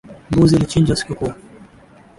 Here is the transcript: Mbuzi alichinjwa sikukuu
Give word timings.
Mbuzi 0.31 0.55
alichinjwa 0.55 0.95
sikukuu 0.95 1.33